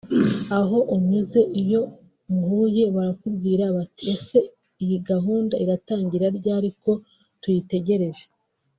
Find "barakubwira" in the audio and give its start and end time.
2.95-3.63